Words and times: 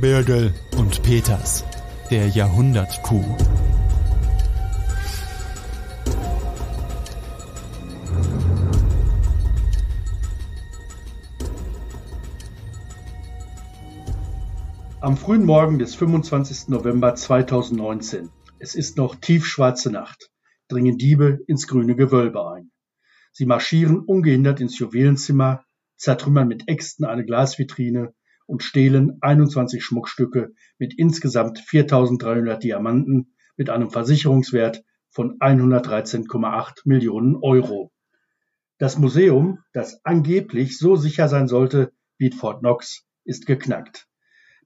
Birgel 0.00 0.54
und 0.76 1.02
Peters, 1.02 1.64
der 2.08 2.28
Jahrhundertkuh. 2.28 3.24
Am 15.00 15.16
frühen 15.16 15.44
Morgen 15.44 15.80
des 15.80 15.96
25. 15.96 16.68
November 16.68 17.16
2019, 17.16 18.30
es 18.60 18.76
ist 18.76 18.96
noch 18.98 19.16
tiefschwarze 19.16 19.90
Nacht, 19.90 20.30
dringen 20.68 20.96
Diebe 20.96 21.40
ins 21.48 21.66
grüne 21.66 21.96
Gewölbe 21.96 22.48
ein. 22.48 22.70
Sie 23.32 23.46
marschieren 23.46 23.98
ungehindert 23.98 24.60
ins 24.60 24.78
Juwelenzimmer, 24.78 25.64
zertrümmern 25.96 26.46
mit 26.46 26.68
Äxten 26.68 27.04
eine 27.04 27.24
Glasvitrine 27.24 28.14
und 28.48 28.64
stehlen 28.64 29.18
21 29.20 29.84
Schmuckstücke 29.84 30.52
mit 30.78 30.98
insgesamt 30.98 31.60
4.300 31.60 32.56
Diamanten 32.56 33.34
mit 33.56 33.70
einem 33.70 33.90
Versicherungswert 33.90 34.82
von 35.10 35.38
113,8 35.38 36.80
Millionen 36.84 37.36
Euro. 37.36 37.92
Das 38.78 38.98
Museum, 38.98 39.60
das 39.72 40.04
angeblich 40.04 40.78
so 40.78 40.96
sicher 40.96 41.28
sein 41.28 41.46
sollte 41.46 41.92
wie 42.16 42.32
Fort 42.32 42.60
Knox, 42.60 43.04
ist 43.24 43.46
geknackt 43.46 44.08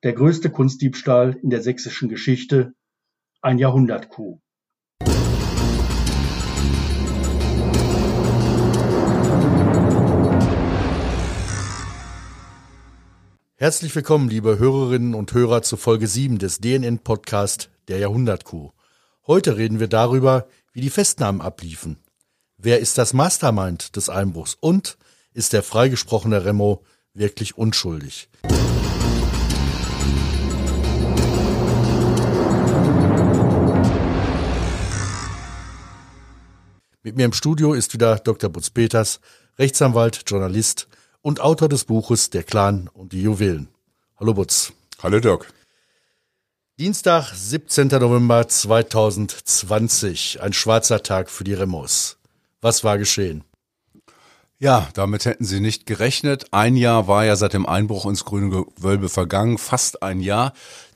der 0.03 0.15
größte 0.15 0.51
Kunstdiebstahl 0.51 1.39
in 1.43 1.51
der 1.51 1.63
sächsischen 1.63 2.09
Geschichte, 2.09 2.75
ein 3.41 3.59
Jahrhundertcoup. 3.59 4.41
Herzlich 13.63 13.95
willkommen, 13.95 14.29
liebe 14.29 14.59
Hörerinnen 14.59 15.15
und 15.15 15.33
Hörer, 15.35 15.63
zu 15.63 15.77
Folge 15.77 16.09
7 16.09 16.39
des 16.39 16.59
DNN-Podcast 16.59 17.71
Der 17.87 17.99
Jahrhundertkuh. 17.99 18.73
Heute 19.29 19.57
reden 19.57 19.79
wir 19.79 19.87
darüber, 19.87 20.49
wie 20.73 20.81
die 20.81 20.91
Festnahmen 20.91 21.41
abliefen. 21.41 21.99
Wer 22.57 22.81
ist 22.81 22.99
das 22.99 23.13
Mastermind 23.13 23.95
des 23.95 24.09
Einbruchs 24.09 24.57
und 24.59 24.99
ist 25.33 25.53
der 25.53 25.63
freigesprochene 25.63 26.45
Remo 26.45 26.83
wirklich 27.15 27.57
unschuldig? 27.57 28.29
Mit 37.05 37.15
mir 37.15 37.27
im 37.27 37.33
Studio 37.33 37.75
ist 37.75 37.95
wieder 37.95 38.17
Dr. 38.17 38.51
Butz 38.51 38.71
Peters, 38.71 39.21
Rechtsanwalt, 39.57 40.25
Journalist 40.27 40.89
und 41.23 41.41
Autor 41.41 41.69
des 41.69 41.85
Buches 41.85 42.31
Der 42.31 42.43
Clan 42.43 42.91
und 42.93 43.13
die 43.13 43.23
Juwelen. 43.23 43.69
Hallo 44.19 44.35
Butz. 44.35 44.73
Hallo 45.03 45.21
Dirk. 45.21 45.53
Dienstag, 46.79 47.33
17. 47.33 47.89
November 47.89 48.47
2020. 48.47 50.43
Ein 50.43 50.53
schwarzer 50.53 51.03
Tag 51.03 51.31
für 51.31 51.45
die 51.45 51.55
Remos. 51.55 52.19
Was 52.61 52.83
war 52.83 52.99
geschehen? 52.99 53.45
Ja, 54.59 54.89
damit 54.95 55.25
hätten 55.25 55.45
sie 55.45 55.61
nicht 55.61 55.87
gerechnet. 55.87 56.47
Ein 56.53 56.77
Jahr 56.77 57.09
war 57.09 57.25
ja 57.25 57.37
seit 57.37 57.53
dem 57.53 57.67
Einbruch 57.67 58.07
ins 58.07 58.25
grüne 58.25 58.65
Gewölbe 58.77 59.09
vergangen, 59.09 59.59
fast 59.59 60.03
ein 60.03 60.21
Jahr. 60.21 60.53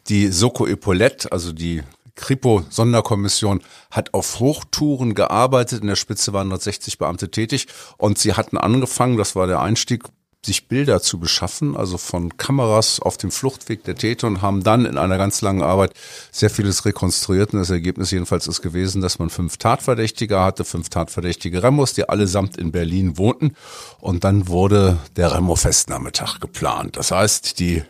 Die 0.09 0.29
Soko 0.29 0.67
Epaulette, 0.67 1.33
also 1.33 1.53
die 1.53 1.83
Kripo-Sonderkommission 2.17 3.62
hat 3.91 4.14
auf 4.14 4.41
Hochtouren 4.41 5.14
gearbeitet. 5.14 5.83
In 5.83 5.89
der 5.89 5.97
Spitze 5.97 6.33
waren 6.33 6.48
160 6.48 6.98
Beamte 6.98 7.31
tätig 7.31 7.69
und 7.97 8.19
sie 8.19 8.34
hatten 8.34 8.58
angefangen, 8.58 9.17
das 9.17 9.36
war 9.36 9.47
der 9.47 9.61
Einstieg, 9.61 10.05
sich 10.47 10.69
Bilder 10.69 11.03
zu 11.03 11.19
beschaffen, 11.19 11.77
also 11.77 11.98
von 11.98 12.36
Kameras 12.36 13.00
auf 13.00 13.17
dem 13.17 13.31
Fluchtweg 13.31 13.84
der 13.84 13.97
Täter 13.97 14.28
und 14.28 14.42
haben 14.42 14.62
dann 14.62 14.86
in 14.86 14.97
einer 14.97 15.19
ganz 15.19 15.42
langen 15.42 15.62
Arbeit 15.62 15.92
sehr 16.31 16.50
vieles 16.50 16.84
rekonstruiert. 16.84 17.53
Und 17.53 17.58
das 17.58 17.70
Ergebnis 17.70 18.12
jedenfalls 18.12 18.47
ist 18.47 18.62
gewesen, 18.62 19.03
dass 19.03 19.19
man 19.19 19.28
fünf 19.28 19.58
Tatverdächtige 19.58 20.41
hatte, 20.41 20.64
fünf 20.64 20.89
Tatverdächtige 20.89 21.62
Remos, 21.62 21.92
die 21.92 22.08
allesamt 22.08 22.57
in 22.57 22.73
Berlin 22.73 23.18
wohnten. 23.18 23.55
Und 24.01 24.24
dann 24.24 24.48
wurde 24.48 24.98
der 25.17 25.35
Remo-Festnahmetag 25.35 26.39
geplant. 26.41 26.96
Das 26.96 27.11
heißt, 27.11 27.58
die 27.58 27.83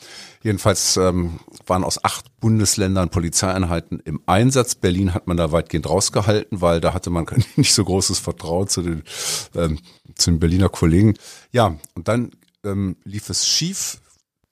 Jedenfalls 0.42 0.96
ähm, 0.96 1.40
waren 1.66 1.84
aus 1.84 2.02
acht 2.04 2.40
Bundesländern 2.40 3.10
Polizeieinheiten 3.10 4.00
im 4.04 4.20
Einsatz. 4.26 4.74
Berlin 4.74 5.14
hat 5.14 5.28
man 5.28 5.36
da 5.36 5.52
weitgehend 5.52 5.88
rausgehalten, 5.88 6.60
weil 6.60 6.80
da 6.80 6.94
hatte 6.94 7.10
man 7.10 7.26
nicht 7.56 7.72
so 7.72 7.84
großes 7.84 8.18
Vertrauen 8.18 8.66
zu 8.68 8.82
den, 8.82 9.04
ähm, 9.54 9.78
zu 10.16 10.30
den 10.30 10.40
Berliner 10.40 10.68
Kollegen. 10.68 11.14
Ja, 11.52 11.76
und 11.94 12.08
dann 12.08 12.32
ähm, 12.64 12.96
lief 13.04 13.30
es 13.30 13.46
schief 13.46 14.01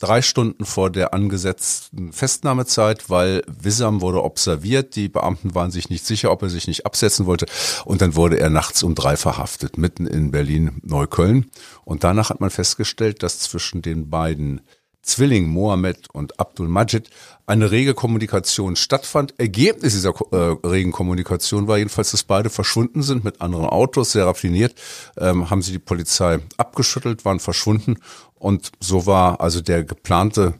drei 0.01 0.23
Stunden 0.23 0.65
vor 0.65 0.91
der 0.91 1.15
angesetzten 1.15 2.13
Festnahmezeit, 2.13 3.09
weil 3.09 3.43
Wissam 3.47 4.01
wurde 4.01 4.25
observiert. 4.25 4.97
Die 4.97 5.09
Beamten 5.09 5.55
waren 5.55 5.71
sich 5.71 5.91
nicht 5.91 6.05
sicher, 6.05 6.33
ob 6.33 6.43
er 6.43 6.49
sich 6.49 6.67
nicht 6.67 6.87
absetzen 6.87 7.27
wollte. 7.27 7.47
Und 7.85 8.01
dann 8.01 8.17
wurde 8.17 8.41
er 8.41 8.51
nachts 8.51 8.83
um 8.83 8.95
drei 8.95 9.17
verhaftet, 9.17 9.79
mitten 9.79 10.07
in 10.07 10.31
Berlin-Neukölln. 10.31 11.51
Und 11.85 12.03
danach 12.03 12.31
hat 12.31 12.41
man 12.41 12.51
festgestellt, 12.51 13.23
dass 13.23 13.39
zwischen 13.41 13.83
den 13.83 14.11
beiden 14.11 14.63
Zwilling 15.11 15.49
Mohammed 15.49 16.09
und 16.13 16.39
Abdul 16.39 16.69
Majid 16.69 17.11
eine 17.47 17.71
rege 17.71 17.95
Kommunikation 17.95 18.77
stattfand. 18.77 19.35
Ergebnis 19.39 19.95
dieser 19.95 20.15
äh, 20.31 20.67
regen 20.67 20.93
Kommunikation 20.93 21.67
war 21.67 21.79
jedenfalls, 21.79 22.13
dass 22.13 22.23
beide 22.23 22.49
verschwunden 22.49 23.03
sind 23.03 23.25
mit 23.25 23.41
anderen 23.41 23.67
Autos, 23.67 24.13
sehr 24.13 24.27
raffiniert, 24.27 24.75
ähm, 25.19 25.51
haben 25.51 25.63
sie 25.63 25.73
die 25.73 25.81
Polizei 25.81 26.39
abgeschüttelt, 26.57 27.25
waren 27.25 27.41
verschwunden 27.41 27.97
und 28.37 28.71
so 28.79 29.07
war 29.07 29.41
also 29.41 29.61
der 29.61 29.83
geplante 29.83 30.55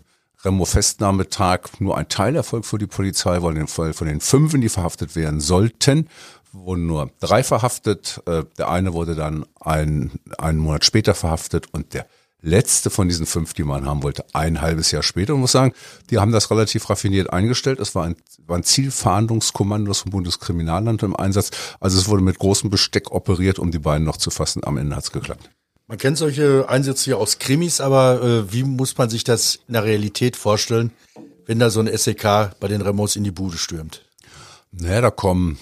Remo-Festnahmetag 0.45 1.61
nur 1.79 1.97
ein 1.97 2.09
Teilerfolg 2.09 2.65
für 2.65 2.79
die 2.79 2.87
Polizei, 2.87 3.43
weil 3.43 3.53
in 3.53 3.59
dem 3.59 3.69
Fall 3.69 3.93
von 3.93 4.09
den 4.09 4.21
fünf, 4.21 4.53
die 4.55 4.69
verhaftet 4.69 5.15
werden 5.15 5.41
sollten, 5.41 6.09
wurden 6.53 6.87
nur 6.87 7.11
drei 7.21 7.45
verhaftet. 7.45 8.21
Äh, 8.27 8.45
der 8.59 8.69
eine 8.69 8.95
wurde 8.95 9.15
dann 9.15 9.47
ein, 9.61 10.11
einen 10.39 10.59
Monat 10.59 10.85
später 10.85 11.15
verhaftet 11.15 11.67
und 11.73 11.95
der 11.95 12.07
letzte 12.43 12.91
von 12.91 13.09
diesen 13.09 13.27
fünf, 13.27 13.55
die 13.55 13.65
man 13.65 13.87
haben 13.87 14.03
wollte, 14.03 14.25
ein 14.33 14.61
halbes 14.61 14.91
Jahr 14.91 15.03
später. 15.03 15.35
Und 15.35 15.41
muss 15.41 15.53
sagen, 15.53 15.73
die 16.11 16.19
haben 16.19 16.33
das 16.33 16.51
relativ 16.51 16.89
raffiniert 16.89 17.33
eingestellt. 17.33 17.81
Es 17.81 17.95
war 17.95 18.05
ein, 18.05 18.17
war 18.47 18.57
ein 18.57 18.65
Zielfahndungskommando 18.65 19.93
vom 19.95 20.11
Bundeskriminalamt 20.11 21.03
im 21.03 21.17
Einsatz. 21.17 21.51
Also 21.81 21.99
es 21.99 22.09
wurde 22.09 22.23
mit 22.23 22.39
großem 22.39 22.71
Besteck 22.71 23.11
operiert, 23.11 23.59
um 23.59 23.71
die 23.71 23.79
beiden 23.79 24.05
noch 24.05 24.17
zu 24.17 24.31
fassen. 24.31 24.65
Am 24.65 24.77
Ende 24.77 24.97
hat's 24.97 25.13
geklappt. 25.13 25.51
Man 25.87 25.99
kennt 25.99 26.19
solche 26.19 26.69
Einsätze 26.69 27.07
hier 27.07 27.19
aus 27.19 27.41
Krimis, 27.41 27.81
aber 27.81 28.23
äh, 28.23 28.53
wie 28.53 28.63
muss 28.63 28.97
man 28.97 29.11
sich 29.11 29.25
das 29.25 29.59
in 29.67 29.75
der 29.75 29.85
Realität 29.85 30.37
vorstellen, 30.37 30.93
wenn 31.47 31.59
da 31.59 31.69
so 31.69 31.81
ein 31.81 31.91
SEK 31.93 32.53
bei 32.61 32.69
den 32.69 32.81
Remos 32.81 33.17
in 33.17 33.25
die 33.25 33.33
Bude 33.33 33.59
stürmt? 33.59 34.05
Naja, 34.71 35.01
da 35.01 35.11
kommen 35.11 35.59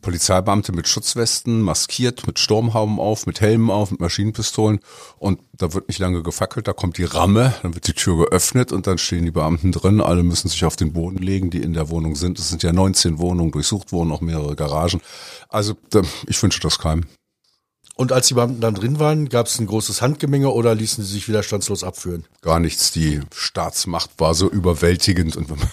Polizeibeamte 0.00 0.72
mit 0.72 0.88
Schutzwesten, 0.88 1.60
maskiert, 1.60 2.26
mit 2.26 2.38
Sturmhauben 2.38 2.98
auf, 2.98 3.26
mit 3.26 3.40
Helmen 3.40 3.70
auf, 3.70 3.90
mit 3.90 4.00
Maschinenpistolen 4.00 4.80
und 5.18 5.40
da 5.52 5.74
wird 5.74 5.88
nicht 5.88 5.98
lange 5.98 6.22
gefackelt, 6.22 6.68
da 6.68 6.72
kommt 6.72 6.98
die 6.98 7.04
Ramme, 7.04 7.54
dann 7.62 7.74
wird 7.74 7.86
die 7.86 7.92
Tür 7.94 8.26
geöffnet 8.26 8.72
und 8.72 8.86
dann 8.86 8.98
stehen 8.98 9.24
die 9.24 9.30
Beamten 9.30 9.72
drin, 9.72 10.00
alle 10.00 10.22
müssen 10.22 10.48
sich 10.48 10.64
auf 10.64 10.76
den 10.76 10.92
Boden 10.92 11.18
legen, 11.18 11.50
die 11.50 11.62
in 11.62 11.72
der 11.72 11.90
Wohnung 11.90 12.14
sind. 12.14 12.38
Es 12.38 12.48
sind 12.48 12.62
ja 12.62 12.72
19 12.72 13.18
Wohnungen 13.18 13.50
durchsucht 13.50 13.92
worden, 13.92 14.12
auch 14.12 14.20
mehrere 14.20 14.56
Garagen. 14.56 15.00
Also 15.48 15.74
ich 16.26 16.42
wünsche 16.42 16.60
das 16.60 16.78
keinem. 16.78 17.04
Und 17.98 18.12
als 18.12 18.28
die 18.28 18.34
Beamten 18.34 18.60
dann 18.60 18.76
drin 18.76 19.00
waren, 19.00 19.28
gab 19.28 19.46
es 19.46 19.58
ein 19.58 19.66
großes 19.66 20.02
Handgemenge 20.02 20.50
oder 20.50 20.72
ließen 20.72 21.02
sie 21.02 21.14
sich 21.14 21.26
widerstandslos 21.26 21.82
abführen? 21.82 22.26
Gar 22.42 22.60
nichts. 22.60 22.92
Die 22.92 23.22
Staatsmacht 23.34 24.10
war 24.18 24.34
so 24.34 24.48
überwältigend 24.48 25.36
und 25.36 25.50
wenn 25.50 25.58
man 25.58 25.68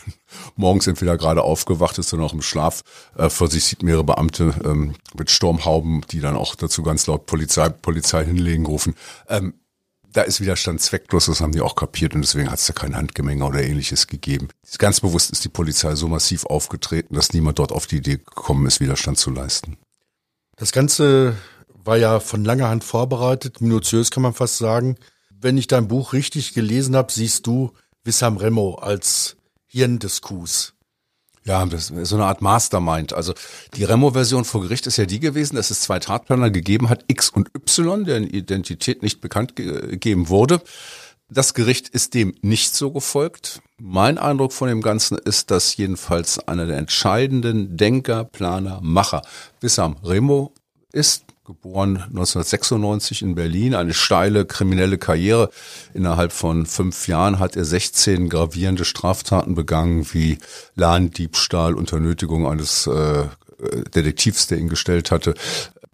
morgens 0.55 0.87
entweder 0.87 1.17
gerade 1.17 1.43
aufgewacht 1.43 1.97
ist 1.97 2.13
oder 2.13 2.23
noch 2.23 2.33
im 2.33 2.41
Schlaf, 2.41 2.81
äh, 3.17 3.29
vor 3.29 3.49
sich 3.49 3.65
sieht 3.65 3.83
mehrere 3.83 4.03
Beamte 4.03 4.53
ähm, 4.63 4.95
mit 5.17 5.31
Sturmhauben, 5.31 6.05
die 6.11 6.21
dann 6.21 6.35
auch 6.35 6.55
dazu 6.55 6.83
ganz 6.83 7.07
laut 7.07 7.25
Polizei, 7.25 7.69
Polizei 7.69 8.25
hinlegen 8.25 8.65
rufen. 8.65 8.95
Ähm, 9.27 9.53
da 10.15 10.21
ist 10.21 10.39
Widerstand 10.39 10.81
zwecklos, 10.81 11.25
das 11.25 11.41
haben 11.41 11.51
die 11.51 11.61
auch 11.61 11.75
kapiert 11.75 12.15
und 12.15 12.21
deswegen 12.21 12.49
hat 12.49 12.59
es 12.59 12.67
da 12.67 12.73
kein 12.73 12.95
Handgemenge 12.95 13.43
oder 13.45 13.61
ähnliches 13.61 14.07
gegeben. 14.07 14.47
Ganz 14.77 15.01
bewusst 15.01 15.29
ist 15.31 15.43
die 15.43 15.49
Polizei 15.49 15.95
so 15.95 16.07
massiv 16.07 16.45
aufgetreten, 16.45 17.15
dass 17.15 17.33
niemand 17.33 17.59
dort 17.59 17.73
auf 17.73 17.85
die 17.85 17.97
Idee 17.97 18.17
gekommen 18.17 18.65
ist, 18.65 18.79
Widerstand 18.79 19.17
zu 19.17 19.29
leisten. 19.29 19.77
Das 20.55 20.71
Ganze 20.71 21.35
war 21.83 21.97
ja 21.97 22.19
von 22.19 22.45
langer 22.45 22.69
Hand 22.69 22.83
vorbereitet, 22.83 23.59
minutiös 23.59 24.09
kann 24.09 24.23
man 24.23 24.33
fast 24.33 24.57
sagen. 24.57 24.95
Wenn 25.29 25.57
ich 25.57 25.67
dein 25.67 25.87
Buch 25.87 26.13
richtig 26.13 26.53
gelesen 26.53 26.95
habe, 26.95 27.11
siehst 27.11 27.45
du 27.45 27.71
Wissam 28.03 28.37
Remo 28.37 28.75
als 28.75 29.35
Hirn 29.75 29.99
des 29.99 30.21
Coups. 30.21 30.73
Ja, 31.43 31.65
das 31.65 31.91
ist 31.91 32.09
so 32.09 32.15
eine 32.15 32.25
Art 32.25 32.41
Mastermind. 32.41 33.11
Also 33.11 33.33
die 33.75 33.83
Remo-Version 33.83 34.45
vor 34.45 34.61
Gericht 34.61 34.87
ist 34.87 34.95
ja 34.95 35.05
die 35.05 35.19
gewesen, 35.19 35.57
dass 35.57 35.69
es 35.69 35.81
zwei 35.81 35.99
Tatplaner 35.99 36.49
gegeben 36.49 36.87
hat, 36.87 37.03
X 37.07 37.29
und 37.29 37.49
Y, 37.53 38.05
deren 38.05 38.23
Identität 38.23 39.03
nicht 39.03 39.19
bekannt 39.19 39.57
gegeben 39.57 40.29
wurde. 40.29 40.61
Das 41.29 41.53
Gericht 41.53 41.89
ist 41.89 42.13
dem 42.13 42.33
nicht 42.41 42.73
so 42.73 42.89
gefolgt. 42.91 43.61
Mein 43.77 44.17
Eindruck 44.17 44.53
von 44.53 44.69
dem 44.69 44.81
Ganzen 44.81 45.17
ist, 45.17 45.51
dass 45.51 45.75
jedenfalls 45.75 46.39
einer 46.47 46.67
der 46.67 46.77
entscheidenden 46.77 47.75
Denker, 47.75 48.23
Planer, 48.23 48.79
Macher 48.81 49.23
Wissam 49.59 49.97
Remo 50.05 50.53
ist, 50.93 51.25
geboren 51.45 51.97
1996 51.97 53.21
in 53.21 53.35
Berlin, 53.35 53.75
eine 53.75 53.93
steile 53.93 54.45
kriminelle 54.45 54.97
Karriere. 54.97 55.51
Innerhalb 55.93 56.31
von 56.31 56.65
fünf 56.65 57.07
Jahren 57.07 57.37
hat 57.37 57.55
er 57.55 57.65
16 57.65 58.29
gravierende 58.29 58.83
Straftaten 58.83 59.53
begangen, 59.53 60.07
wie 60.11 60.39
Ladendiebstahl, 60.73 61.75
Unternötigung 61.75 62.47
eines 62.47 62.87
äh, 62.87 63.25
Detektivs, 63.93 64.47
der 64.47 64.57
ihn 64.57 64.69
gestellt 64.69 65.11
hatte, 65.11 65.35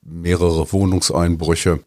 mehrere 0.01 0.71
Wohnungseinbrüche, 0.71 1.83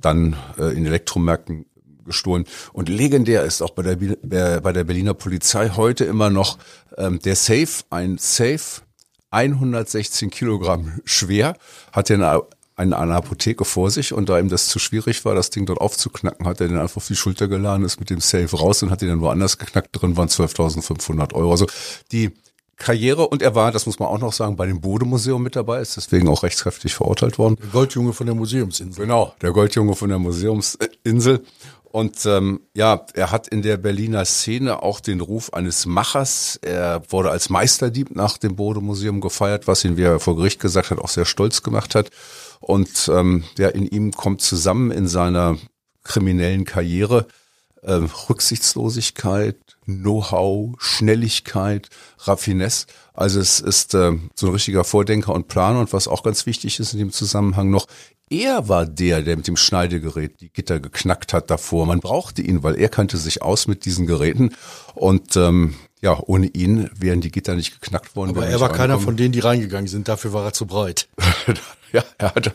dann 0.00 0.36
äh, 0.56 0.72
in 0.76 0.86
Elektromärkten 0.86 1.66
gestohlen. 2.04 2.44
Und 2.72 2.88
legendär 2.88 3.42
ist 3.42 3.60
auch 3.60 3.70
bei 3.70 3.82
der, 3.82 4.60
bei 4.60 4.72
der 4.72 4.84
Berliner 4.84 5.14
Polizei 5.14 5.70
heute 5.70 6.04
immer 6.04 6.30
noch 6.30 6.58
ähm, 6.96 7.18
der 7.18 7.34
Safe, 7.34 7.84
ein 7.90 8.18
Safe, 8.18 8.82
116 9.30 10.30
Kilogramm 10.30 11.00
schwer, 11.04 11.56
hat 11.92 12.10
er 12.10 12.16
eine, 12.16 12.42
eine, 12.80 12.98
eine 12.98 13.14
Apotheke 13.14 13.64
vor 13.64 13.90
sich 13.90 14.12
und 14.12 14.28
da 14.28 14.38
ihm 14.38 14.48
das 14.48 14.68
zu 14.68 14.78
schwierig 14.78 15.24
war, 15.24 15.34
das 15.34 15.50
Ding 15.50 15.66
dort 15.66 15.80
aufzuknacken, 15.80 16.46
hat 16.46 16.60
er 16.60 16.68
den 16.68 16.78
einfach 16.78 16.96
auf 16.96 17.06
die 17.06 17.16
Schulter 17.16 17.46
geladen, 17.46 17.84
ist 17.84 18.00
mit 18.00 18.10
dem 18.10 18.20
Safe 18.20 18.56
raus 18.56 18.82
und 18.82 18.90
hat 18.90 19.02
ihn 19.02 19.08
dann 19.08 19.20
woanders 19.20 19.58
geknackt. 19.58 19.90
Drin 19.92 20.16
waren 20.16 20.28
12.500 20.28 21.34
Euro. 21.34 21.50
Also 21.50 21.66
die 22.10 22.30
Karriere 22.76 23.28
und 23.28 23.42
er 23.42 23.54
war, 23.54 23.70
das 23.70 23.84
muss 23.84 23.98
man 23.98 24.08
auch 24.08 24.18
noch 24.18 24.32
sagen, 24.32 24.56
bei 24.56 24.66
dem 24.66 24.80
Bodemuseum 24.80 25.42
mit 25.42 25.54
dabei, 25.54 25.80
ist 25.80 25.98
deswegen 25.98 26.28
auch 26.28 26.42
rechtskräftig 26.42 26.94
verurteilt 26.94 27.38
worden. 27.38 27.56
Der 27.60 27.68
Goldjunge 27.68 28.14
von 28.14 28.26
der 28.26 28.34
Museumsinsel. 28.34 29.04
Genau, 29.04 29.34
der 29.42 29.52
Goldjunge 29.52 29.94
von 29.94 30.08
der 30.08 30.18
Museumsinsel. 30.18 31.44
Und 31.92 32.24
ähm, 32.24 32.60
ja, 32.74 33.04
er 33.14 33.32
hat 33.32 33.48
in 33.48 33.62
der 33.62 33.76
Berliner 33.76 34.24
Szene 34.24 34.82
auch 34.82 35.00
den 35.00 35.20
Ruf 35.20 35.52
eines 35.52 35.86
Machers. 35.86 36.58
Er 36.62 37.02
wurde 37.08 37.30
als 37.30 37.50
Meisterdieb 37.50 38.14
nach 38.14 38.38
dem 38.38 38.54
Bodemuseum 38.54 39.20
gefeiert, 39.20 39.66
was 39.66 39.84
ihn, 39.84 39.96
wie 39.96 40.02
er 40.02 40.20
vor 40.20 40.36
Gericht 40.36 40.60
gesagt 40.60 40.90
hat, 40.90 40.98
auch 40.98 41.08
sehr 41.08 41.24
stolz 41.26 41.62
gemacht 41.62 41.96
hat. 41.96 42.10
Und 42.60 43.10
ähm, 43.12 43.44
ja, 43.58 43.68
in 43.68 43.86
ihm 43.86 44.12
kommt 44.12 44.42
zusammen 44.42 44.90
in 44.90 45.08
seiner 45.08 45.56
kriminellen 46.04 46.64
Karriere 46.64 47.26
äh, 47.82 48.00
Rücksichtslosigkeit, 48.28 49.56
Know-how, 49.86 50.74
Schnelligkeit, 50.78 51.88
Raffinesse. 52.18 52.86
Also 53.14 53.40
es 53.40 53.60
ist 53.60 53.94
äh, 53.94 54.12
so 54.34 54.46
ein 54.46 54.52
richtiger 54.52 54.84
Vordenker 54.84 55.34
und 55.34 55.48
Planer. 55.48 55.80
Und 55.80 55.92
was 55.92 56.08
auch 56.08 56.22
ganz 56.22 56.46
wichtig 56.46 56.78
ist 56.78 56.92
in 56.92 56.98
dem 56.98 57.12
Zusammenhang 57.12 57.70
noch, 57.70 57.86
er 58.28 58.68
war 58.68 58.86
der, 58.86 59.22
der 59.22 59.36
mit 59.36 59.48
dem 59.48 59.56
Schneidegerät 59.56 60.40
die 60.40 60.50
Gitter 60.50 60.78
geknackt 60.78 61.32
hat 61.32 61.50
davor. 61.50 61.86
Man 61.86 61.98
brauchte 61.98 62.42
ihn, 62.42 62.62
weil 62.62 62.76
er 62.76 62.88
kannte 62.88 63.16
sich 63.16 63.42
aus 63.42 63.66
mit 63.66 63.84
diesen 63.84 64.06
Geräten. 64.06 64.54
Und 64.94 65.36
ähm, 65.36 65.74
ja, 66.00 66.18
ohne 66.26 66.46
ihn 66.46 66.90
wären 66.94 67.20
die 67.20 67.32
Gitter 67.32 67.56
nicht 67.56 67.80
geknackt 67.80 68.14
worden. 68.14 68.30
Aber 68.30 68.46
er 68.46 68.60
war 68.60 68.72
keiner 68.72 69.00
von 69.00 69.16
denen, 69.16 69.32
die 69.32 69.40
reingegangen 69.40 69.88
sind. 69.88 70.06
Dafür 70.06 70.32
war 70.32 70.44
er 70.44 70.52
zu 70.52 70.66
breit. 70.66 71.08
ja, 71.92 72.04
er 72.18 72.34
hatte, 72.34 72.54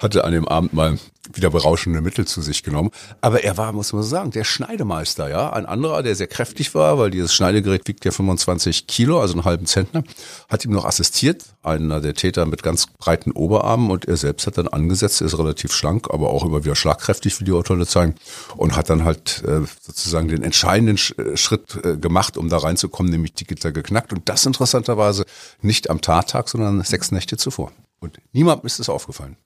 hatte 0.00 0.24
an 0.24 0.32
dem 0.32 0.48
Abend 0.48 0.72
mal 0.72 0.98
wieder 1.32 1.50
berauschende 1.50 2.00
Mittel 2.00 2.26
zu 2.26 2.42
sich 2.42 2.62
genommen. 2.62 2.90
Aber 3.20 3.42
er 3.44 3.56
war, 3.56 3.72
muss 3.72 3.92
man 3.92 4.02
sagen, 4.02 4.30
der 4.30 4.44
Schneidemeister, 4.44 5.28
ja. 5.30 5.52
Ein 5.52 5.66
anderer, 5.66 6.02
der 6.02 6.14
sehr 6.14 6.26
kräftig 6.26 6.74
war, 6.74 6.98
weil 6.98 7.10
dieses 7.10 7.34
Schneidegerät 7.34 7.88
wiegt 7.88 8.04
ja 8.04 8.10
25 8.10 8.86
Kilo, 8.86 9.20
also 9.20 9.34
einen 9.34 9.44
halben 9.44 9.66
Zentner, 9.66 10.04
hat 10.48 10.64
ihm 10.64 10.72
noch 10.72 10.84
assistiert. 10.84 11.44
Einer 11.62 12.00
der 12.00 12.14
Täter 12.14 12.44
mit 12.44 12.62
ganz 12.62 12.86
breiten 12.86 13.32
Oberarmen 13.32 13.90
und 13.90 14.04
er 14.04 14.18
selbst 14.18 14.46
hat 14.46 14.58
dann 14.58 14.68
angesetzt, 14.68 15.22
ist 15.22 15.38
relativ 15.38 15.72
schlank, 15.72 16.08
aber 16.10 16.28
auch 16.30 16.44
immer 16.44 16.64
wieder 16.64 16.76
schlagkräftig, 16.76 17.40
wie 17.40 17.44
die 17.44 17.52
Urteile 17.52 17.86
zeigen. 17.86 18.16
Und 18.56 18.76
hat 18.76 18.90
dann 18.90 19.04
halt 19.04 19.42
äh, 19.46 19.60
sozusagen 19.80 20.28
den 20.28 20.42
entscheidenden 20.42 20.98
äh, 21.16 21.36
Schritt 21.36 21.82
äh, 21.84 21.96
gemacht, 21.96 22.36
um 22.36 22.50
da 22.50 22.58
reinzukommen, 22.58 23.10
nämlich 23.10 23.32
die 23.32 23.46
Gitter 23.46 23.72
geknackt. 23.72 24.12
Und 24.12 24.28
das 24.28 24.44
interessanterweise 24.44 25.24
nicht 25.62 25.88
am 25.88 26.02
Tattag, 26.02 26.48
sondern 26.50 26.82
sechs 26.82 27.12
Nächte 27.12 27.38
zuvor. 27.38 27.72
Und 28.04 28.20
niemandem 28.32 28.66
ist 28.66 28.78
es 28.78 28.88
aufgefallen. 28.88 29.36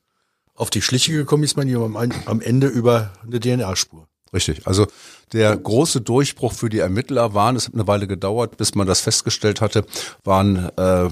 Auf 0.55 0.70
die 0.70 0.82
Schliche 0.82 1.12
gekommen 1.12 1.44
ist 1.44 1.56
man 1.56 1.69
hier 1.69 1.78
am 1.78 2.40
Ende 2.40 2.66
über 2.66 3.12
eine 3.22 3.38
DNA-Spur. 3.38 4.08
Richtig. 4.32 4.66
Also 4.66 4.87
der 5.32 5.56
große 5.56 6.00
Durchbruch 6.00 6.52
für 6.52 6.69
die 6.69 6.81
Ermittler 6.81 7.32
waren, 7.32 7.56
es 7.56 7.69
hat 7.69 7.75
eine 7.75 7.87
Weile 7.87 8.06
gedauert, 8.08 8.56
bis 8.56 8.75
man 8.75 8.87
das 8.87 9.00
festgestellt 9.00 9.60
hatte, 9.60 9.87
waren 10.25 10.69
äh, 10.76 11.08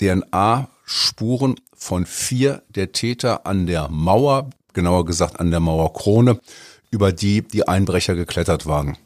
DNA-Spuren 0.00 1.56
von 1.74 2.04
vier 2.04 2.62
der 2.68 2.92
Täter 2.92 3.46
an 3.46 3.66
der 3.66 3.88
Mauer, 3.88 4.50
genauer 4.74 5.06
gesagt 5.06 5.40
an 5.40 5.50
der 5.50 5.60
Mauerkrone, 5.60 6.38
über 6.90 7.10
die 7.10 7.42
die 7.42 7.66
Einbrecher 7.66 8.14
geklettert 8.14 8.66
waren. 8.66 8.98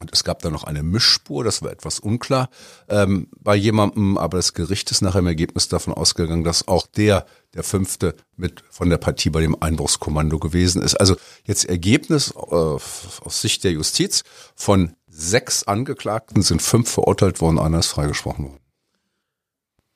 Und 0.00 0.10
es 0.12 0.24
gab 0.24 0.40
da 0.40 0.48
noch 0.48 0.64
eine 0.64 0.82
Mischspur, 0.82 1.44
das 1.44 1.60
war 1.60 1.70
etwas 1.70 2.00
unklar 2.00 2.48
ähm, 2.88 3.28
bei 3.38 3.54
jemandem, 3.54 4.16
aber 4.16 4.38
das 4.38 4.54
Gericht 4.54 4.90
ist 4.90 5.02
nach 5.02 5.14
dem 5.14 5.26
Ergebnis 5.26 5.68
davon 5.68 5.92
ausgegangen, 5.92 6.42
dass 6.42 6.66
auch 6.68 6.86
der, 6.86 7.26
der 7.52 7.62
fünfte, 7.62 8.16
mit 8.34 8.64
von 8.70 8.88
der 8.88 8.96
Partie 8.96 9.28
bei 9.28 9.42
dem 9.42 9.60
Einbruchskommando 9.60 10.38
gewesen 10.38 10.80
ist. 10.80 10.94
Also 10.94 11.16
jetzt 11.44 11.66
Ergebnis 11.66 12.32
äh, 12.34 12.54
aus 12.54 13.40
Sicht 13.42 13.62
der 13.62 13.72
Justiz 13.72 14.24
von 14.54 14.96
sechs 15.06 15.64
Angeklagten 15.64 16.40
sind 16.40 16.62
fünf 16.62 16.90
verurteilt 16.90 17.42
worden, 17.42 17.58
einer 17.58 17.80
ist 17.80 17.88
freigesprochen 17.88 18.46
worden. 18.46 18.60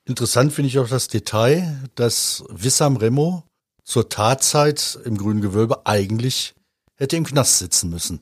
Interessant 0.05 0.53
finde 0.53 0.67
ich 0.67 0.77
auch 0.77 0.87
das 0.87 1.07
Detail, 1.07 1.89
dass 1.95 2.43
Wissam 2.49 2.97
Remo 2.97 3.43
zur 3.83 4.07
Tatzeit 4.07 4.99
im 5.03 5.17
Grünen 5.17 5.41
Gewölbe 5.41 5.87
eigentlich 5.87 6.53
hätte 6.95 7.15
im 7.15 7.25
Knast 7.25 7.57
sitzen 7.57 7.89
müssen. 7.89 8.19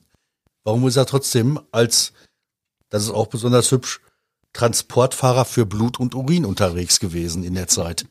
Warum 0.64 0.88
ist 0.88 0.96
er 0.96 1.06
trotzdem 1.06 1.60
als, 1.72 2.12
das 2.88 3.04
ist 3.04 3.10
auch 3.10 3.26
besonders 3.26 3.70
hübsch, 3.70 4.00
Transportfahrer 4.54 5.44
für 5.44 5.66
Blut 5.66 6.00
und 6.00 6.14
Urin 6.14 6.44
unterwegs 6.44 7.00
gewesen 7.00 7.44
in 7.44 7.54
der 7.54 7.68
Zeit? 7.68 8.06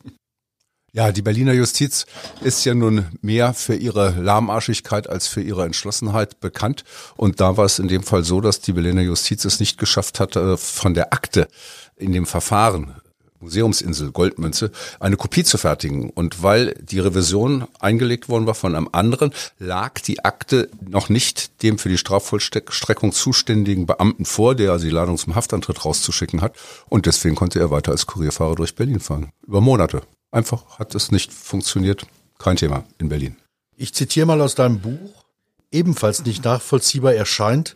Ja, 0.95 1.11
die 1.11 1.23
Berliner 1.23 1.53
Justiz 1.53 2.05
ist 2.41 2.63
ja 2.65 2.75
nun 2.75 3.07
mehr 3.21 3.55
für 3.55 3.73
ihre 3.73 4.11
Lahmarschigkeit 4.11 5.09
als 5.09 5.27
für 5.27 5.41
ihre 5.41 5.65
Entschlossenheit 5.65 6.39
bekannt. 6.39 6.83
Und 7.15 7.41
da 7.41 7.57
war 7.57 7.65
es 7.65 7.79
in 7.79 7.87
dem 7.87 8.03
Fall 8.03 8.23
so, 8.23 8.41
dass 8.41 8.61
die 8.61 8.73
Berliner 8.73 9.01
Justiz 9.01 9.43
es 9.43 9.59
nicht 9.59 9.79
geschafft 9.79 10.19
hatte, 10.19 10.55
von 10.55 10.93
der 10.93 11.11
Akte 11.11 11.47
in 11.95 12.11
dem 12.11 12.27
Verfahren 12.27 13.01
Museumsinsel 13.43 14.11
Goldmünze 14.11 14.71
eine 14.99 15.17
Kopie 15.17 15.43
zu 15.43 15.57
fertigen. 15.57 16.09
Und 16.09 16.41
weil 16.41 16.73
die 16.81 16.99
Revision 16.99 17.67
eingelegt 17.79 18.29
worden 18.29 18.47
war 18.47 18.55
von 18.55 18.75
einem 18.75 18.89
anderen, 18.91 19.31
lag 19.59 19.99
die 19.99 20.23
Akte 20.23 20.69
noch 20.81 21.09
nicht 21.09 21.61
dem 21.61 21.77
für 21.77 21.89
die 21.89 21.97
Strafvollstreckung 21.97 23.11
zuständigen 23.11 23.85
Beamten 23.85 24.25
vor, 24.25 24.55
der 24.55 24.71
also 24.71 24.85
die 24.85 24.91
Ladung 24.91 25.17
zum 25.17 25.35
Haftantritt 25.35 25.85
rauszuschicken 25.85 26.41
hat. 26.41 26.55
Und 26.89 27.05
deswegen 27.05 27.35
konnte 27.35 27.59
er 27.59 27.71
weiter 27.71 27.91
als 27.91 28.05
Kurierfahrer 28.05 28.55
durch 28.55 28.75
Berlin 28.75 28.99
fahren. 28.99 29.31
Über 29.45 29.61
Monate. 29.61 30.01
Einfach 30.31 30.79
hat 30.79 30.95
es 30.95 31.11
nicht 31.11 31.31
funktioniert. 31.31 32.07
Kein 32.39 32.55
Thema 32.55 32.83
in 32.97 33.09
Berlin. 33.09 33.35
Ich 33.75 33.93
zitiere 33.93 34.25
mal 34.25 34.41
aus 34.41 34.55
deinem 34.55 34.79
Buch. 34.79 35.25
Ebenfalls 35.71 36.25
nicht 36.25 36.43
nachvollziehbar 36.43 37.13
erscheint, 37.13 37.75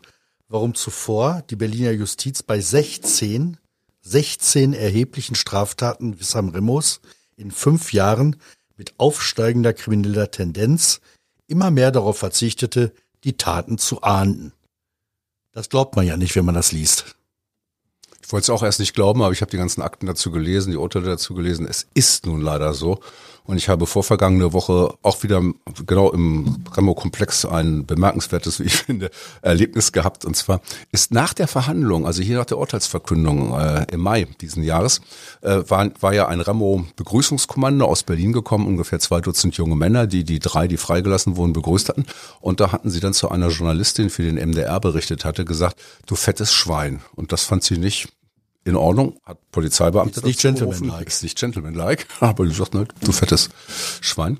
warum 0.49 0.75
zuvor 0.75 1.43
die 1.49 1.55
Berliner 1.55 1.91
Justiz 1.91 2.43
bei 2.43 2.59
16 2.59 3.57
16 4.09 4.73
erheblichen 4.73 5.35
Straftaten 5.35 6.19
Wissam 6.19 6.49
Remos 6.49 7.01
in 7.35 7.51
fünf 7.51 7.91
Jahren 7.91 8.37
mit 8.77 8.93
aufsteigender 8.97 9.73
krimineller 9.73 10.31
Tendenz 10.31 11.01
immer 11.47 11.71
mehr 11.71 11.91
darauf 11.91 12.17
verzichtete, 12.17 12.93
die 13.23 13.37
Taten 13.37 13.77
zu 13.77 14.03
ahnden. 14.03 14.53
Das 15.51 15.69
glaubt 15.69 15.95
man 15.95 16.07
ja 16.07 16.15
nicht, 16.15 16.35
wenn 16.35 16.45
man 16.45 16.55
das 16.55 16.71
liest. 16.71 17.17
Ich 18.21 18.31
wollte 18.31 18.45
es 18.45 18.49
auch 18.49 18.63
erst 18.63 18.79
nicht 18.79 18.93
glauben, 18.93 19.21
aber 19.21 19.33
ich 19.33 19.41
habe 19.41 19.51
die 19.51 19.57
ganzen 19.57 19.81
Akten 19.81 20.05
dazu 20.05 20.31
gelesen, 20.31 20.71
die 20.71 20.77
Urteile 20.77 21.05
dazu 21.05 21.33
gelesen. 21.33 21.65
Es 21.67 21.87
ist 21.93 22.25
nun 22.25 22.41
leider 22.41 22.73
so. 22.73 22.99
Und 23.47 23.57
ich 23.57 23.69
habe 23.69 23.87
vorvergangene 23.87 24.51
Woche 24.51 24.93
auch 25.01 25.23
wieder 25.23 25.41
genau 25.85 26.11
im 26.11 26.63
Remo-Komplex 26.75 27.45
ein 27.45 27.85
bemerkenswertes, 27.85 28.59
wie 28.59 28.65
ich 28.65 28.75
finde, 28.75 29.09
Erlebnis 29.41 29.93
gehabt. 29.93 30.25
Und 30.25 30.35
zwar 30.35 30.61
ist 30.91 31.11
nach 31.13 31.33
der 31.33 31.47
Verhandlung, 31.47 32.05
also 32.05 32.21
hier 32.21 32.37
nach 32.37 32.45
der 32.45 32.57
Urteilsverkündung 32.57 33.57
äh, 33.57 33.85
im 33.91 34.01
Mai 34.01 34.27
diesen 34.41 34.63
Jahres, 34.63 34.99
äh, 35.41 35.61
war, 35.67 35.89
war 36.01 36.13
ja 36.13 36.27
ein 36.27 36.41
Remo-Begrüßungskommando 36.41 37.85
aus 37.85 38.03
Berlin 38.03 38.33
gekommen, 38.33 38.67
ungefähr 38.67 38.99
zwei 38.99 39.21
Dutzend 39.21 39.55
junge 39.55 39.77
Männer, 39.77 40.07
die 40.07 40.25
die 40.25 40.39
drei, 40.39 40.67
die 40.67 40.77
freigelassen 40.77 41.37
wurden, 41.37 41.53
begrüßt 41.53 41.87
hatten. 41.87 42.05
Und 42.41 42.59
da 42.59 42.73
hatten 42.73 42.89
sie 42.89 42.99
dann 42.99 43.13
zu 43.13 43.29
einer 43.29 43.47
Journalistin, 43.47 44.09
für 44.09 44.23
den 44.23 44.35
MDR 44.35 44.79
berichtet 44.81 45.23
hatte, 45.23 45.45
gesagt, 45.45 45.79
du 46.05 46.15
fettes 46.15 46.53
Schwein. 46.53 46.99
Und 47.15 47.31
das 47.31 47.43
fand 47.43 47.63
sie 47.63 47.77
nicht 47.77 48.09
in 48.67 48.75
Ordnung, 48.75 49.19
hat 49.23 49.37
Polizeibeamte 49.51 50.19
ist 50.19 50.25
nicht 50.25 50.41
gentlemanlike. 50.41 51.07
Ist 51.07 51.23
nicht 51.23 51.37
gentlemanlike, 51.37 52.05
aber 52.19 52.45
die 52.45 52.53
sagten 52.53 52.79
halt, 52.79 52.93
du 53.01 53.11
fettes 53.11 53.49
Schwein. 54.01 54.39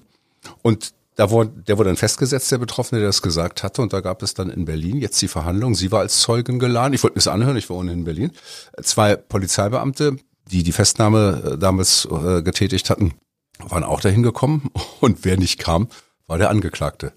Und 0.61 0.93
da 1.15 1.31
wurde, 1.31 1.49
der 1.67 1.77
wurde 1.77 1.89
dann 1.89 1.97
festgesetzt, 1.97 2.51
der 2.51 2.59
Betroffene, 2.59 2.99
der 2.99 3.09
das 3.09 3.21
gesagt 3.23 3.63
hatte. 3.63 3.81
Und 3.81 3.91
da 3.91 4.01
gab 4.01 4.21
es 4.21 4.35
dann 4.35 4.49
in 4.49 4.65
Berlin 4.65 4.99
jetzt 4.99 5.19
die 5.21 5.27
Verhandlung. 5.27 5.73
Sie 5.73 5.91
war 5.91 6.01
als 6.01 6.19
Zeugin 6.19 6.59
geladen. 6.59 6.93
Ich 6.93 7.01
wollte 7.01 7.15
mir 7.15 7.21
das 7.23 7.27
anhören, 7.27 7.57
ich 7.57 7.69
war 7.69 7.77
ohnehin 7.77 7.99
in 7.99 8.05
Berlin. 8.05 8.31
Zwei 8.83 9.15
Polizeibeamte, 9.15 10.17
die 10.51 10.61
die 10.61 10.71
Festnahme 10.71 11.53
äh, 11.53 11.57
damals 11.57 12.07
äh, 12.11 12.43
getätigt 12.43 12.89
hatten, 12.91 13.13
waren 13.57 13.83
auch 13.83 14.01
dahin 14.01 14.21
gekommen. 14.21 14.69
Und 14.99 15.25
wer 15.25 15.37
nicht 15.37 15.57
kam, 15.57 15.87
war 16.27 16.37
der 16.37 16.51
Angeklagte. 16.51 17.13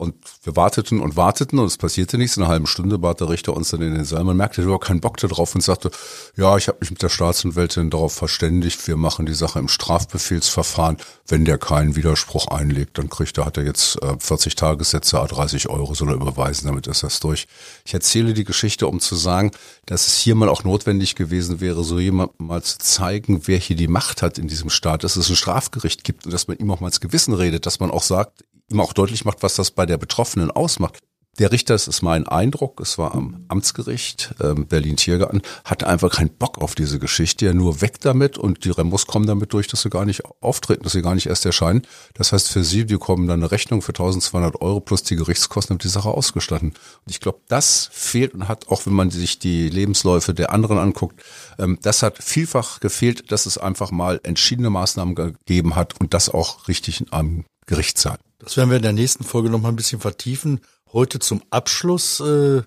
Und 0.00 0.14
wir 0.44 0.56
warteten 0.56 0.98
und 1.00 1.18
warteten 1.18 1.58
und 1.58 1.66
es 1.66 1.76
passierte 1.76 2.16
nichts. 2.16 2.38
In 2.38 2.42
einer 2.42 2.50
halben 2.50 2.66
Stunde 2.66 2.98
bat 2.98 3.20
der 3.20 3.28
Richter 3.28 3.54
uns 3.54 3.68
dann 3.68 3.82
in 3.82 3.92
den 3.92 4.06
Saal. 4.06 4.24
Man 4.24 4.34
merkte, 4.34 4.62
er 4.62 4.68
hatte 4.68 4.78
keinen 4.78 5.02
Bock 5.02 5.18
darauf 5.18 5.54
und 5.54 5.60
sagte, 5.60 5.90
ja, 6.38 6.56
ich 6.56 6.68
habe 6.68 6.78
mich 6.80 6.90
mit 6.90 7.02
der 7.02 7.10
Staatsanwältin 7.10 7.90
darauf 7.90 8.14
verständigt, 8.14 8.88
wir 8.88 8.96
machen 8.96 9.26
die 9.26 9.34
Sache 9.34 9.58
im 9.58 9.68
Strafbefehlsverfahren. 9.68 10.96
Wenn 11.26 11.44
der 11.44 11.58
keinen 11.58 11.96
Widerspruch 11.96 12.46
einlegt, 12.46 12.96
dann 12.96 13.10
kriegt 13.10 13.36
er, 13.36 13.44
hat 13.44 13.58
er 13.58 13.64
jetzt 13.64 13.98
40 14.20 14.52
äh, 14.52 14.56
Tagessätze, 14.56 15.18
30 15.18 15.68
Euro 15.68 15.92
soll 15.92 16.08
er 16.08 16.14
überweisen, 16.14 16.66
damit 16.66 16.86
ist 16.86 17.02
das 17.02 17.20
durch. 17.20 17.46
Ich 17.84 17.92
erzähle 17.92 18.32
die 18.32 18.44
Geschichte, 18.44 18.86
um 18.86 19.00
zu 19.00 19.16
sagen, 19.16 19.50
dass 19.84 20.06
es 20.06 20.16
hier 20.16 20.34
mal 20.34 20.48
auch 20.48 20.64
notwendig 20.64 21.14
gewesen 21.14 21.60
wäre, 21.60 21.84
so 21.84 21.98
jemand 21.98 22.40
mal 22.40 22.62
zu 22.62 22.78
zeigen, 22.78 23.42
wer 23.44 23.58
hier 23.58 23.76
die 23.76 23.86
Macht 23.86 24.22
hat 24.22 24.38
in 24.38 24.48
diesem 24.48 24.70
Staat, 24.70 25.04
dass 25.04 25.16
es 25.16 25.28
ein 25.28 25.36
Strafgericht 25.36 26.04
gibt 26.04 26.24
und 26.24 26.32
dass 26.32 26.48
man 26.48 26.56
ihm 26.56 26.70
auch 26.70 26.80
mal 26.80 26.86
ins 26.86 27.00
Gewissen 27.00 27.34
redet, 27.34 27.66
dass 27.66 27.80
man 27.80 27.90
auch 27.90 28.02
sagt, 28.02 28.44
ihm 28.70 28.80
auch 28.80 28.92
deutlich 28.92 29.24
macht, 29.24 29.42
was 29.42 29.54
das 29.54 29.70
bei 29.70 29.86
der 29.86 29.98
Betroffenen 29.98 30.50
ausmacht. 30.50 30.98
Der 31.38 31.52
Richter, 31.52 31.74
das 31.74 31.88
ist 31.88 32.02
mein 32.02 32.26
Eindruck, 32.26 32.80
es 32.80 32.98
war 32.98 33.14
am 33.14 33.46
Amtsgericht 33.48 34.34
ähm, 34.42 34.66
Berlin-Tiergarten, 34.66 35.40
hatte 35.64 35.86
einfach 35.86 36.10
keinen 36.10 36.36
Bock 36.36 36.58
auf 36.58 36.74
diese 36.74 36.98
Geschichte, 36.98 37.46
ja 37.46 37.54
nur 37.54 37.80
weg 37.80 38.00
damit 38.00 38.36
und 38.36 38.64
die 38.64 38.70
Remos 38.70 39.06
kommen 39.06 39.26
damit 39.26 39.52
durch, 39.52 39.68
dass 39.68 39.80
sie 39.82 39.90
gar 39.90 40.04
nicht 40.04 40.22
auftreten, 40.40 40.82
dass 40.82 40.92
sie 40.92 41.02
gar 41.02 41.14
nicht 41.14 41.28
erst 41.28 41.46
erscheinen. 41.46 41.86
Das 42.14 42.32
heißt 42.32 42.50
für 42.50 42.64
sie, 42.64 42.84
die 42.84 42.98
kommen 42.98 43.26
dann 43.26 43.40
eine 43.40 43.50
Rechnung 43.52 43.80
für 43.80 43.92
1200 43.92 44.60
Euro 44.60 44.80
plus 44.80 45.02
die 45.04 45.16
Gerichtskosten 45.16 45.76
und 45.76 45.84
die 45.84 45.88
Sache 45.88 46.10
ausgestatten. 46.10 46.70
Und 46.70 47.10
ich 47.10 47.20
glaube, 47.20 47.40
das 47.48 47.88
fehlt 47.92 48.34
und 48.34 48.48
hat, 48.48 48.68
auch 48.68 48.84
wenn 48.84 48.92
man 48.92 49.10
sich 49.10 49.38
die 49.38 49.70
Lebensläufe 49.70 50.34
der 50.34 50.52
anderen 50.52 50.78
anguckt, 50.78 51.22
ähm, 51.58 51.78
das 51.80 52.02
hat 52.02 52.22
vielfach 52.22 52.80
gefehlt, 52.80 53.32
dass 53.32 53.46
es 53.46 53.56
einfach 53.56 53.92
mal 53.92 54.20
entschiedene 54.24 54.68
Maßnahmen 54.68 55.14
gegeben 55.14 55.74
hat 55.76 55.98
und 56.00 56.12
das 56.12 56.28
auch 56.28 56.68
richtig 56.68 57.04
am 57.12 57.44
Gerichtssaal. 57.66 58.18
Das 58.40 58.56
werden 58.56 58.70
wir 58.70 58.78
in 58.78 58.82
der 58.82 58.92
nächsten 58.92 59.22
Folge 59.22 59.50
noch 59.50 59.60
mal 59.60 59.68
ein 59.68 59.76
bisschen 59.76 60.00
vertiefen. 60.00 60.60
Heute 60.92 61.18
zum 61.18 61.42
Abschluss 61.50 62.20
äh, 62.20 62.62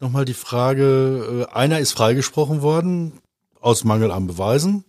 noch 0.00 0.10
mal 0.10 0.24
die 0.24 0.34
Frage, 0.34 1.46
äh, 1.50 1.54
einer 1.54 1.78
ist 1.78 1.92
freigesprochen 1.92 2.62
worden 2.62 3.20
aus 3.60 3.84
Mangel 3.84 4.10
an 4.10 4.26
Beweisen, 4.26 4.84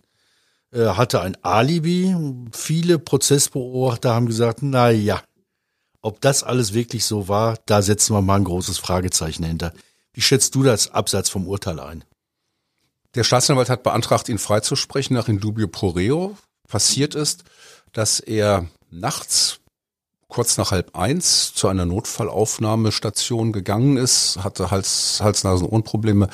äh, 0.72 0.86
hatte 0.86 1.20
ein 1.20 1.36
Alibi. 1.44 2.16
Viele 2.52 2.98
Prozessbeobachter 2.98 4.14
haben 4.14 4.26
gesagt, 4.26 4.60
na 4.62 4.90
ja, 4.90 5.22
ob 6.00 6.22
das 6.22 6.42
alles 6.42 6.72
wirklich 6.72 7.04
so 7.04 7.28
war, 7.28 7.58
da 7.66 7.82
setzen 7.82 8.16
wir 8.16 8.22
mal 8.22 8.36
ein 8.36 8.44
großes 8.44 8.78
Fragezeichen 8.78 9.44
hinter. 9.44 9.74
Wie 10.14 10.22
schätzt 10.22 10.54
du 10.54 10.62
das 10.62 10.90
abseits 10.92 11.28
vom 11.28 11.46
Urteil 11.46 11.78
ein? 11.78 12.04
Der 13.14 13.24
Staatsanwalt 13.24 13.68
hat 13.68 13.82
beantragt, 13.82 14.30
ihn 14.30 14.38
freizusprechen 14.38 15.14
nach 15.14 15.28
in 15.28 15.40
dubio 15.40 15.68
pro 15.68 15.90
reo. 15.90 16.38
Passiert 16.66 17.14
ist, 17.14 17.44
dass 17.92 18.18
er 18.18 18.66
nachts 18.90 19.61
kurz 20.32 20.56
nach 20.56 20.70
halb 20.70 20.96
eins 20.96 21.52
zu 21.52 21.68
einer 21.68 21.84
Notfallaufnahmestation 21.84 23.52
gegangen 23.52 23.98
ist, 23.98 24.38
hatte 24.42 24.70
Hals, 24.70 25.20
Hals, 25.22 25.44
Nasen, 25.44 25.66
Ohrenprobleme 25.66 26.30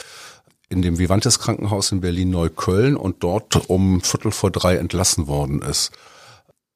in 0.69 0.83
dem 0.83 0.99
Vivantes 0.99 1.41
Krankenhaus 1.41 1.91
in 1.91 2.01
Berlin-Neukölln 2.01 2.97
und 2.97 3.25
dort 3.25 3.69
um 3.69 4.01
Viertel 4.01 4.31
vor 4.31 4.53
drei 4.53 4.77
entlassen 4.77 5.27
worden 5.27 5.63
ist. 5.63 5.91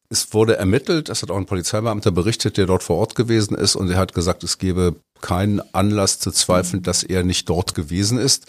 Es 0.09 0.35
wurde 0.35 0.57
ermittelt, 0.57 1.11
es 1.11 1.23
hat 1.23 1.31
auch 1.31 1.37
ein 1.37 1.47
Polizeibeamter 1.47 2.11
berichtet, 2.11 2.57
der 2.57 2.67
dort 2.67 2.83
vor 2.83 2.97
Ort 2.97 3.15
gewesen 3.15 3.57
ist 3.57 3.77
und 3.77 3.89
er 3.89 3.99
hat 3.99 4.15
gesagt, 4.15 4.43
es 4.43 4.59
gebe 4.59 4.97
keinen 5.23 5.61
Anlass 5.75 6.19
zu 6.19 6.31
zweifeln, 6.31 6.83
dass 6.83 7.03
er 7.03 7.25
nicht 7.25 7.49
dort 7.49 7.75
gewesen 7.75 8.19
ist. 8.19 8.47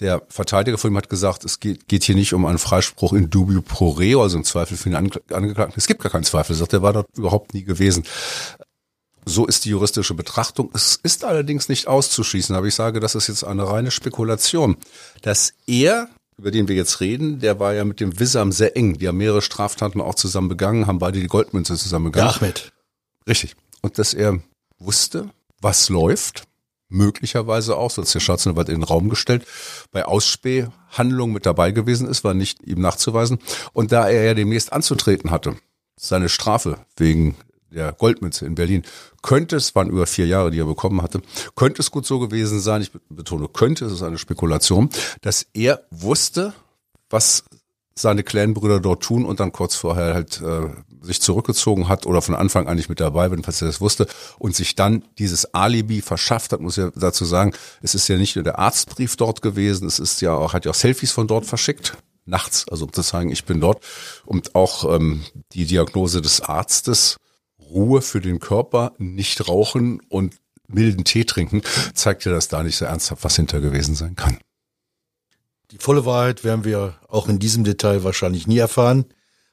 Der 0.00 0.22
Verteidiger 0.28 0.78
von 0.78 0.90
ihm 0.90 0.96
hat 0.96 1.10
gesagt, 1.10 1.44
es 1.44 1.60
geht, 1.60 1.86
geht 1.86 2.04
hier 2.04 2.14
nicht 2.14 2.32
um 2.32 2.46
einen 2.46 2.58
Freispruch 2.58 3.12
in 3.12 3.28
dubio 3.28 3.60
pro 3.60 3.90
reo, 3.90 4.22
also 4.22 4.38
im 4.38 4.44
Zweifel 4.44 4.76
für 4.76 4.88
den 4.88 4.96
Angeklagten. 4.96 5.74
Es 5.76 5.86
gibt 5.86 6.02
gar 6.02 6.10
keinen 6.10 6.24
Zweifel. 6.24 6.54
Er 6.54 6.58
sagt, 6.58 6.72
er 6.72 6.82
war 6.82 6.94
dort 6.94 7.06
überhaupt 7.16 7.52
nie 7.52 7.62
gewesen. 7.62 8.04
So 9.24 9.46
ist 9.46 9.64
die 9.64 9.70
juristische 9.70 10.14
Betrachtung. 10.14 10.70
Es 10.74 10.98
ist 11.02 11.24
allerdings 11.24 11.68
nicht 11.68 11.86
auszuschließen, 11.86 12.56
aber 12.56 12.66
ich 12.66 12.74
sage, 12.74 12.98
das 12.98 13.14
ist 13.14 13.28
jetzt 13.28 13.44
eine 13.44 13.68
reine 13.68 13.90
Spekulation, 13.90 14.76
dass 15.20 15.52
er, 15.66 16.08
über 16.36 16.50
den 16.50 16.66
wir 16.66 16.74
jetzt 16.74 17.00
reden, 17.00 17.38
der 17.38 17.60
war 17.60 17.74
ja 17.74 17.84
mit 17.84 18.00
dem 18.00 18.18
Wissam 18.18 18.50
sehr 18.50 18.76
eng. 18.76 18.98
Die 18.98 19.06
haben 19.06 19.18
mehrere 19.18 19.42
Straftaten 19.42 20.00
auch 20.00 20.16
zusammen 20.16 20.48
begangen, 20.48 20.86
haben 20.86 20.98
beide 20.98 21.20
die 21.20 21.28
Goldmünze 21.28 21.76
zusammen 21.76 22.06
begangen. 22.06 22.30
Ja, 22.30 22.36
Ahmed. 22.36 22.72
Richtig. 23.28 23.54
Und 23.82 23.98
dass 23.98 24.14
er 24.14 24.40
wusste, 24.80 25.30
was 25.62 25.88
läuft, 25.88 26.44
möglicherweise 26.88 27.76
auch, 27.76 27.90
so 27.90 28.02
hat 28.02 28.14
der 28.14 28.20
Staatsanwalt 28.20 28.68
in 28.68 28.76
den 28.76 28.84
Raum 28.84 29.08
gestellt, 29.08 29.46
bei 29.90 30.04
Ausspähhandlungen 30.04 31.32
mit 31.32 31.46
dabei 31.46 31.70
gewesen 31.70 32.06
ist, 32.08 32.24
war 32.24 32.34
nicht 32.34 32.62
ihm 32.62 32.80
nachzuweisen. 32.80 33.38
Und 33.72 33.92
da 33.92 34.08
er 34.08 34.24
ja 34.24 34.34
demnächst 34.34 34.72
anzutreten 34.72 35.30
hatte, 35.30 35.56
seine 35.98 36.28
Strafe 36.28 36.78
wegen 36.96 37.36
der 37.70 37.92
Goldmünze 37.92 38.44
in 38.44 38.54
Berlin, 38.54 38.82
könnte 39.22 39.56
es, 39.56 39.74
waren 39.74 39.88
über 39.88 40.06
vier 40.06 40.26
Jahre, 40.26 40.50
die 40.50 40.58
er 40.58 40.66
bekommen 40.66 41.00
hatte, 41.00 41.22
könnte 41.56 41.80
es 41.80 41.90
gut 41.90 42.04
so 42.04 42.18
gewesen 42.18 42.60
sein, 42.60 42.82
ich 42.82 42.92
betone 43.08 43.48
könnte, 43.48 43.86
es 43.86 43.92
ist 43.92 44.02
eine 44.02 44.18
Spekulation, 44.18 44.90
dass 45.22 45.46
er 45.54 45.82
wusste, 45.90 46.52
was 47.08 47.44
seine 47.94 48.22
Clanbrüder 48.22 48.80
dort 48.80 49.02
tun 49.02 49.24
und 49.24 49.40
dann 49.40 49.52
kurz 49.52 49.74
vorher 49.74 50.14
halt 50.14 50.40
äh, 50.40 50.68
sich 51.02 51.20
zurückgezogen 51.20 51.88
hat 51.88 52.06
oder 52.06 52.22
von 52.22 52.34
Anfang 52.34 52.66
an 52.66 52.76
nicht 52.76 52.88
mit 52.88 53.00
dabei, 53.00 53.30
wenn 53.30 53.42
er 53.42 53.52
das 53.52 53.80
wusste 53.80 54.06
und 54.38 54.54
sich 54.54 54.74
dann 54.74 55.04
dieses 55.18 55.54
Alibi 55.54 56.00
verschafft 56.00 56.52
hat, 56.52 56.60
muss 56.60 56.76
ja 56.76 56.90
dazu 56.94 57.24
sagen, 57.24 57.52
es 57.82 57.94
ist 57.94 58.08
ja 58.08 58.16
nicht 58.16 58.36
nur 58.36 58.44
der 58.44 58.58
Arztbrief 58.58 59.16
dort 59.16 59.42
gewesen, 59.42 59.86
es 59.86 59.98
ist 59.98 60.20
ja 60.20 60.34
auch, 60.34 60.52
hat 60.52 60.64
ja 60.64 60.70
auch 60.70 60.76
Selfies 60.76 61.12
von 61.12 61.26
dort 61.26 61.44
verschickt, 61.44 61.96
nachts, 62.24 62.66
also 62.68 62.84
um 62.86 62.92
zu 62.92 63.02
sagen, 63.02 63.30
ich 63.30 63.44
bin 63.44 63.60
dort 63.60 63.84
und 64.24 64.54
auch 64.54 64.94
ähm, 64.94 65.24
die 65.52 65.66
Diagnose 65.66 66.22
des 66.22 66.40
Arztes, 66.40 67.16
Ruhe 67.60 68.02
für 68.02 68.20
den 68.20 68.38
Körper, 68.38 68.92
nicht 68.98 69.48
rauchen 69.48 70.00
und 70.08 70.36
milden 70.68 71.04
Tee 71.04 71.24
trinken, 71.24 71.62
zeigt 71.94 72.24
ja, 72.24 72.32
dass 72.32 72.48
da 72.48 72.62
nicht 72.62 72.76
so 72.76 72.84
ernsthaft 72.84 73.24
was 73.24 73.36
hinter 73.36 73.60
gewesen 73.60 73.94
sein 73.94 74.16
kann. 74.16 74.38
Die 75.72 75.78
volle 75.78 76.04
Wahrheit 76.04 76.44
werden 76.44 76.66
wir 76.66 76.96
auch 77.08 77.30
in 77.30 77.38
diesem 77.38 77.64
Detail 77.64 78.04
wahrscheinlich 78.04 78.46
nie 78.46 78.58
erfahren. 78.58 79.06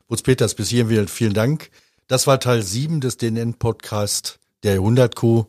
Butz 0.10 0.22
Peters, 0.22 0.54
bis 0.54 0.68
hierhin 0.68 1.08
vielen 1.08 1.34
Dank. 1.34 1.70
Das 2.08 2.28
war 2.28 2.42
Teil 2.42 2.62
7 2.62 3.00
des 3.00 3.16
DNN-Podcast 3.16 4.40
der 4.64 4.74
Jahrhundertkuh. 4.74 5.46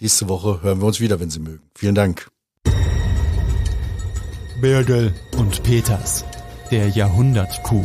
Nächste 0.00 0.28
Woche 0.30 0.62
hören 0.62 0.80
wir 0.80 0.86
uns 0.86 1.00
wieder, 1.00 1.20
wenn 1.20 1.28
Sie 1.28 1.40
mögen. 1.40 1.62
Vielen 1.74 1.94
Dank. 1.94 2.30
Birgel 4.62 5.12
und 5.36 5.62
Peters, 5.62 6.24
der 6.70 6.88
Jahrhundertkuh. 6.88 7.84